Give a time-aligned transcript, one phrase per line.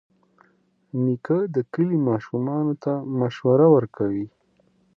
[1.03, 4.27] نیکه د کلي ماشومانو ته مشوره ورکوي.